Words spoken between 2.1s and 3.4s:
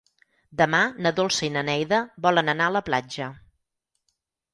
volen anar a la platja.